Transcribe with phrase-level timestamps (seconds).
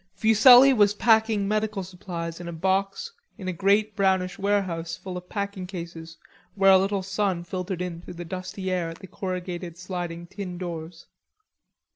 [0.15, 5.29] Fuselli was packing medical supplies in a box in a great brownish warehouse full of
[5.29, 6.17] packing cases
[6.55, 10.57] where a little sun filtered in through the dusty air at the corrugated sliding tin
[10.57, 11.05] doors.